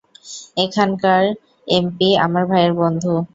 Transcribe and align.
এখানকার 0.57 1.23
এমপি 1.67 2.07
আমার 2.25 2.43
ভাইয়ের 2.49 2.73
বন্ধু। 2.81 3.13